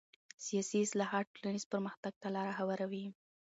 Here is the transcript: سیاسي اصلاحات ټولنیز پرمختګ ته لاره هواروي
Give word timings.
سیاسي 0.45 0.77
اصلاحات 0.85 1.25
ټولنیز 1.35 1.63
پرمختګ 1.73 2.13
ته 2.21 2.27
لاره 2.35 2.53
هواروي 2.59 3.05